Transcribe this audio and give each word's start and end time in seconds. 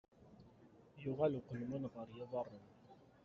Yuɣal 1.01 1.33
uqelmun 1.39 1.83
ɣer 1.93 2.07
yiḍarren. 2.17 2.65